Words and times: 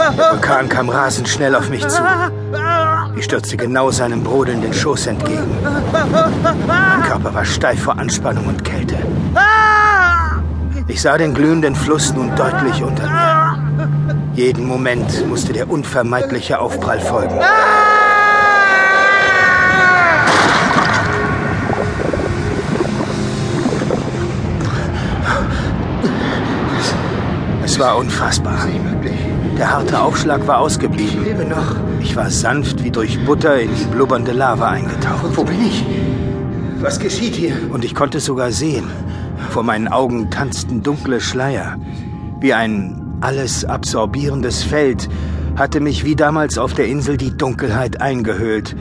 Der 0.00 0.16
Vulkan 0.16 0.66
kam 0.70 0.88
rasend 0.88 1.28
schnell 1.28 1.54
auf 1.54 1.68
mich 1.68 1.86
zu. 1.86 2.02
Ich 3.16 3.26
stürzte 3.26 3.58
genau 3.58 3.90
seinem 3.90 4.24
brodelnden 4.24 4.72
Schoß 4.72 5.08
entgegen. 5.08 5.58
Mein 6.66 7.02
Körper 7.02 7.34
war 7.34 7.44
steif 7.44 7.82
vor 7.82 7.98
Anspannung 7.98 8.46
und 8.46 8.64
Kälte. 8.64 8.96
Ich 10.88 11.02
sah 11.02 11.18
den 11.18 11.34
glühenden 11.34 11.74
Fluss 11.74 12.14
nun 12.14 12.34
deutlich 12.34 12.82
unter 12.82 13.02
mir. 13.02 13.90
Jeden 14.34 14.66
Moment 14.66 15.28
musste 15.28 15.52
der 15.52 15.68
unvermeidliche 15.68 16.60
Aufprall 16.60 17.00
folgen. 17.00 17.38
Es 27.62 27.78
war 27.78 27.98
unfassbar. 27.98 28.66
Der 29.58 29.72
harte 29.72 30.00
Aufschlag 30.00 30.46
war 30.46 30.58
ausgeblieben. 30.58 31.20
Ich 31.22 31.28
lebe 31.28 31.44
noch. 31.44 31.76
Ich 32.00 32.16
war 32.16 32.30
sanft 32.30 32.82
wie 32.82 32.90
durch 32.90 33.22
Butter 33.24 33.60
in 33.60 33.70
die 33.74 33.84
blubbernde 33.84 34.32
Lava 34.32 34.68
eingetaucht. 34.68 35.36
Wo 35.36 35.44
bin 35.44 35.60
ich? 35.60 35.84
Was 36.80 36.98
geschieht 36.98 37.34
hier? 37.34 37.54
Und 37.70 37.84
ich 37.84 37.94
konnte 37.94 38.20
sogar 38.20 38.52
sehen. 38.52 38.84
Vor 39.50 39.62
meinen 39.62 39.88
Augen 39.88 40.30
tanzten 40.30 40.82
dunkle 40.82 41.20
Schleier. 41.20 41.76
Wie 42.40 42.54
ein 42.54 43.18
alles 43.20 43.64
absorbierendes 43.64 44.62
Feld 44.62 45.08
hatte 45.56 45.80
mich 45.80 46.04
wie 46.04 46.16
damals 46.16 46.56
auf 46.56 46.72
der 46.72 46.86
Insel 46.86 47.18
die 47.18 47.36
Dunkelheit 47.36 48.00
eingehüllt 48.00 48.74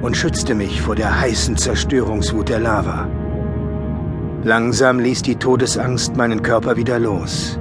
und 0.00 0.16
schützte 0.16 0.54
mich 0.54 0.80
vor 0.80 0.94
der 0.94 1.20
heißen 1.20 1.56
Zerstörungswut 1.56 2.48
der 2.48 2.60
Lava. 2.60 3.06
Langsam 4.44 4.98
ließ 5.00 5.22
die 5.22 5.36
Todesangst 5.36 6.16
meinen 6.16 6.42
Körper 6.42 6.76
wieder 6.76 6.98
los. 6.98 7.58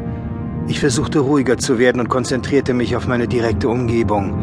Ich 0.68 0.80
versuchte 0.80 1.20
ruhiger 1.20 1.58
zu 1.58 1.78
werden 1.78 2.02
und 2.02 2.10
konzentrierte 2.10 2.74
mich 2.74 2.96
auf 2.96 3.08
meine 3.08 3.28
direkte 3.28 3.70
Umgebung. 3.70 4.34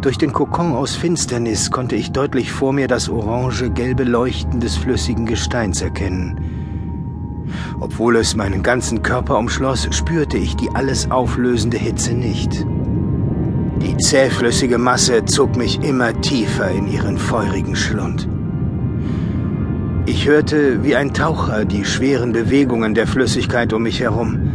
Durch 0.00 0.18
den 0.18 0.32
Kokon 0.32 0.72
aus 0.72 0.96
Finsternis 0.96 1.70
konnte 1.70 1.94
ich 1.94 2.10
deutlich 2.10 2.50
vor 2.50 2.72
mir 2.72 2.88
das 2.88 3.08
orange-gelbe 3.08 4.04
Leuchten 4.04 4.60
des 4.60 4.76
flüssigen 4.76 5.26
Gesteins 5.26 5.80
erkennen. 5.80 6.40
Obwohl 7.80 8.16
es 8.16 8.34
meinen 8.34 8.62
ganzen 8.62 9.02
Körper 9.02 9.38
umschloss, 9.38 9.88
spürte 9.92 10.36
ich 10.36 10.56
die 10.56 10.70
alles 10.74 11.10
auflösende 11.10 11.78
Hitze 11.78 12.14
nicht. 12.14 12.66
Die 13.80 13.96
zähflüssige 13.96 14.78
Masse 14.78 15.24
zog 15.24 15.56
mich 15.56 15.80
immer 15.82 16.20
tiefer 16.20 16.70
in 16.70 16.88
ihren 16.88 17.16
feurigen 17.16 17.76
Schlund. 17.76 18.28
Ich 20.06 20.26
hörte 20.26 20.82
wie 20.82 20.96
ein 20.96 21.14
Taucher 21.14 21.64
die 21.64 21.84
schweren 21.84 22.32
Bewegungen 22.32 22.94
der 22.94 23.06
Flüssigkeit 23.06 23.72
um 23.72 23.84
mich 23.84 24.00
herum. 24.00 24.47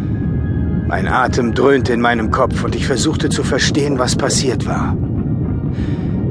Mein 0.95 1.07
Atem 1.07 1.55
dröhnte 1.55 1.91
in 1.91 2.01
meinem 2.01 2.29
Kopf 2.29 2.63
und 2.63 2.75
ich 2.75 2.85
versuchte 2.85 3.29
zu 3.29 3.41
verstehen, 3.41 3.97
was 3.97 4.15
passiert 4.15 4.67
war. 4.67 4.95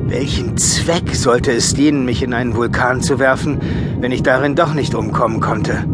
Welchen 0.06 0.56
Zweck 0.56 1.16
sollte 1.16 1.50
es 1.50 1.74
dienen, 1.74 2.04
mich 2.04 2.22
in 2.22 2.32
einen 2.32 2.54
Vulkan 2.54 3.00
zu 3.00 3.18
werfen, 3.18 3.58
wenn 3.98 4.12
ich 4.12 4.22
darin 4.22 4.54
doch 4.54 4.72
nicht 4.72 4.94
umkommen 4.94 5.40
konnte? 5.40 5.84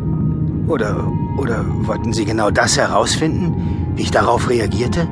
Oder, 0.66 1.10
oder 1.38 1.64
wollten 1.86 2.12
Sie 2.12 2.26
genau 2.26 2.50
das 2.50 2.76
herausfinden, 2.76 3.94
wie 3.94 4.02
ich 4.02 4.10
darauf 4.10 4.50
reagierte? 4.50 5.08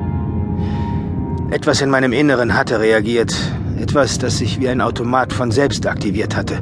Etwas 1.49 1.81
in 1.81 1.89
meinem 1.89 2.13
Inneren 2.13 2.53
hatte 2.53 2.79
reagiert, 2.79 3.35
etwas, 3.81 4.19
das 4.19 4.37
sich 4.37 4.59
wie 4.59 4.69
ein 4.69 4.81
Automat 4.81 5.33
von 5.33 5.49
selbst 5.49 5.87
aktiviert 5.87 6.35
hatte. 6.35 6.61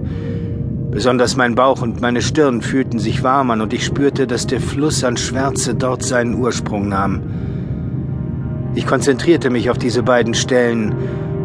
Besonders 0.95 1.35
mein 1.35 1.55
Bauch 1.55 1.81
und 1.81 1.99
meine 1.99 2.21
Stirn 2.21 2.61
fühlten 2.61 2.99
sich 2.99 3.21
warm 3.21 3.51
an 3.51 3.59
und 3.59 3.73
ich 3.73 3.83
spürte, 3.83 4.27
dass 4.27 4.47
der 4.47 4.61
Fluss 4.61 5.03
an 5.03 5.17
Schwärze 5.17 5.75
dort 5.75 6.03
seinen 6.03 6.35
Ursprung 6.35 6.87
nahm. 6.87 7.21
Ich 8.75 8.87
konzentrierte 8.87 9.49
mich 9.49 9.69
auf 9.69 9.77
diese 9.77 10.03
beiden 10.03 10.33
Stellen, 10.33 10.95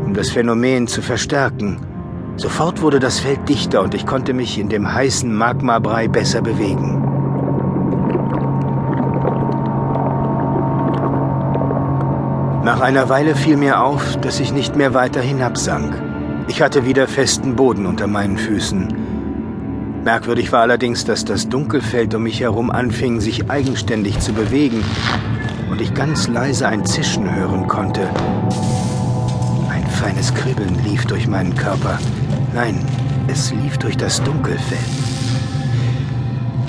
um 0.06 0.14
das 0.14 0.30
Phänomen 0.30 0.86
zu 0.86 1.02
verstärken. 1.02 1.78
Sofort 2.36 2.80
wurde 2.80 3.00
das 3.00 3.18
Feld 3.18 3.48
dichter 3.48 3.82
und 3.82 3.92
ich 3.92 4.06
konnte 4.06 4.34
mich 4.34 4.56
in 4.56 4.68
dem 4.68 4.94
heißen 4.94 5.34
Magmabrei 5.34 6.06
besser 6.06 6.42
bewegen. 6.42 7.02
Nach 12.64 12.80
einer 12.80 13.08
Weile 13.08 13.34
fiel 13.34 13.56
mir 13.56 13.82
auf, 13.82 14.16
dass 14.20 14.38
ich 14.38 14.52
nicht 14.52 14.76
mehr 14.76 14.94
weiter 14.94 15.20
hinabsank. 15.20 16.00
Ich 16.46 16.62
hatte 16.62 16.86
wieder 16.86 17.08
festen 17.08 17.56
Boden 17.56 17.86
unter 17.86 18.06
meinen 18.06 18.38
Füßen. 18.38 19.10
Merkwürdig 20.04 20.50
war 20.50 20.62
allerdings, 20.62 21.04
dass 21.04 21.26
das 21.26 21.48
Dunkelfeld 21.48 22.14
um 22.14 22.22
mich 22.22 22.40
herum 22.40 22.70
anfing, 22.70 23.20
sich 23.20 23.50
eigenständig 23.50 24.18
zu 24.18 24.32
bewegen 24.32 24.82
und 25.70 25.80
ich 25.80 25.92
ganz 25.92 26.26
leise 26.26 26.66
ein 26.66 26.86
Zischen 26.86 27.34
hören 27.34 27.66
konnte. 27.66 28.08
Ein 29.68 29.86
feines 29.86 30.34
Kribbeln 30.34 30.74
lief 30.84 31.04
durch 31.04 31.28
meinen 31.28 31.54
Körper. 31.54 31.98
Nein, 32.54 32.82
es 33.28 33.52
lief 33.52 33.76
durch 33.76 33.96
das 33.98 34.22
Dunkelfeld. 34.22 34.80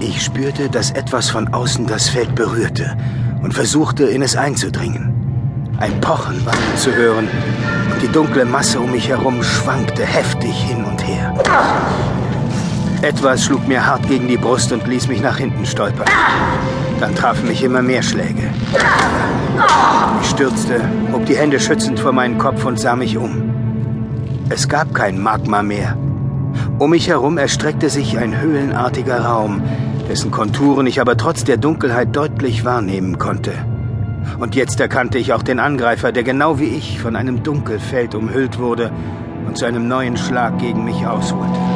Ich 0.01 0.21
spürte, 0.21 0.69
dass 0.69 0.91
etwas 0.91 1.29
von 1.29 1.47
außen 1.53 1.87
das 1.87 2.09
Feld 2.09 2.35
berührte 2.35 2.97
und 3.41 3.53
versuchte, 3.53 4.03
in 4.03 4.23
es 4.23 4.35
einzudringen. 4.35 5.13
Ein 5.79 6.01
Pochen 6.01 6.45
war 6.45 6.53
zu 6.75 6.93
hören 6.93 7.29
und 7.93 8.01
die 8.01 8.11
dunkle 8.11 8.43
Masse 8.43 8.79
um 8.79 8.91
mich 8.91 9.07
herum 9.07 9.41
schwankte 9.41 10.05
heftig 10.05 10.53
hin 10.53 10.83
und 10.83 11.07
her. 11.07 11.33
Etwas 13.01 13.45
schlug 13.45 13.67
mir 13.67 13.85
hart 13.85 14.07
gegen 14.07 14.27
die 14.27 14.37
Brust 14.37 14.71
und 14.71 14.87
ließ 14.87 15.07
mich 15.07 15.21
nach 15.21 15.37
hinten 15.37 15.65
stolpern. 15.65 16.05
Dann 16.99 17.15
trafen 17.15 17.47
mich 17.47 17.63
immer 17.63 17.81
mehr 17.81 18.03
Schläge. 18.03 18.43
Ich 20.21 20.29
stürzte, 20.29 20.81
hob 21.11 21.25
die 21.25 21.35
Hände 21.35 21.59
schützend 21.59 21.99
vor 21.99 22.11
meinen 22.11 22.37
Kopf 22.37 22.63
und 22.63 22.79
sah 22.79 22.95
mich 22.95 23.17
um. 23.17 23.41
Es 24.49 24.69
gab 24.69 24.93
kein 24.93 25.19
Magma 25.19 25.63
mehr. 25.63 25.97
Um 26.77 26.91
mich 26.91 27.07
herum 27.07 27.39
erstreckte 27.39 27.89
sich 27.89 28.19
ein 28.19 28.39
höhlenartiger 28.39 29.25
Raum, 29.25 29.63
dessen 30.07 30.29
Konturen 30.29 30.85
ich 30.85 31.01
aber 31.01 31.17
trotz 31.17 31.43
der 31.43 31.57
Dunkelheit 31.57 32.15
deutlich 32.15 32.65
wahrnehmen 32.65 33.17
konnte. 33.17 33.53
Und 34.39 34.53
jetzt 34.53 34.79
erkannte 34.79 35.17
ich 35.17 35.33
auch 35.33 35.41
den 35.41 35.59
Angreifer, 35.59 36.11
der 36.11 36.23
genau 36.23 36.59
wie 36.59 36.65
ich 36.65 36.99
von 36.99 37.15
einem 37.15 37.41
Dunkelfeld 37.41 38.13
umhüllt 38.13 38.59
wurde 38.59 38.91
und 39.47 39.57
zu 39.57 39.65
einem 39.65 39.87
neuen 39.87 40.17
Schlag 40.17 40.59
gegen 40.59 40.85
mich 40.85 41.07
ausholte. 41.07 41.70